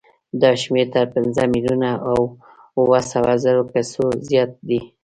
دا 0.41 0.49
شمېر 0.61 0.87
تر 0.93 1.05
پنځه 1.15 1.41
میلیونه 1.53 1.91
او 2.11 2.19
اوه 2.79 2.99
سوه 3.11 3.33
زرو 3.43 3.63
کسو 3.71 4.03
زیات 4.29 4.51
دی. 4.67 4.79